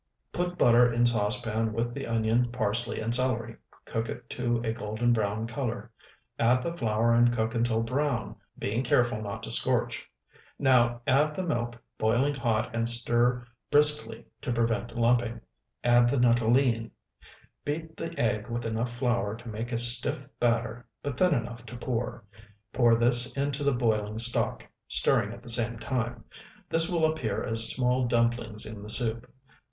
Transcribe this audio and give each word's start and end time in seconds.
Put 0.33 0.57
butter 0.57 0.91
in 0.91 1.05
saucepan 1.05 1.73
with 1.73 1.93
the 1.93 2.07
onion, 2.07 2.51
parsley, 2.51 2.99
and 2.99 3.13
celery; 3.13 3.57
cook 3.85 4.09
it 4.09 4.31
to 4.31 4.59
a 4.63 4.73
golden 4.73 5.13
brown 5.13 5.45
color; 5.45 5.91
add 6.39 6.63
the 6.63 6.75
flour 6.75 7.13
and 7.13 7.31
cook 7.31 7.53
until 7.53 7.83
brown, 7.83 8.35
being 8.57 8.81
careful 8.83 9.21
not 9.21 9.43
to 9.43 9.51
scorch. 9.51 10.09
Now 10.57 11.01
add 11.05 11.35
the 11.35 11.45
milk 11.45 11.79
boiling 11.99 12.33
hot 12.33 12.73
and 12.75 12.89
stir 12.89 13.45
briskly 13.69 14.25
to 14.41 14.51
prevent 14.51 14.97
lumping. 14.97 15.39
Add 15.83 16.09
the 16.09 16.17
nuttolene. 16.17 16.89
Beat 17.63 17.95
the 17.95 18.19
egg 18.19 18.47
with 18.49 18.65
enough 18.65 18.91
flour 18.91 19.35
to 19.35 19.49
make 19.49 19.71
a 19.71 19.77
stiff 19.77 20.23
batter, 20.39 20.87
but 21.03 21.15
thin 21.17 21.35
enough 21.35 21.63
to 21.67 21.77
pour; 21.77 22.23
pour 22.73 22.95
this 22.95 23.37
into 23.37 23.63
the 23.63 23.71
boiling 23.71 24.17
stock, 24.17 24.65
stirring 24.87 25.31
at 25.31 25.43
the 25.43 25.49
same 25.49 25.77
time. 25.77 26.25
This 26.69 26.89
will 26.89 27.05
appear 27.05 27.43
as 27.43 27.69
small 27.69 28.05
dumplings 28.07 28.65
in 28.65 28.81
the 28.81 28.89
soup. 28.89 29.31